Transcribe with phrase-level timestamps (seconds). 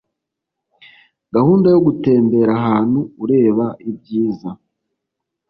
[1.35, 4.49] gahunda yo gutembera ahantu ureba ibyiza